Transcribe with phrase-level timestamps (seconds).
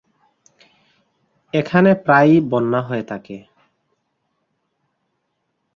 [1.53, 3.37] এখানে প্রায়ই বন্যা হয়ে থাকে।